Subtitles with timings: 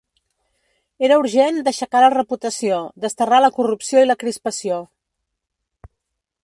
[1.07, 4.83] Era urgent d’aixecar la reputació, desterrar la corrupció i la crispació.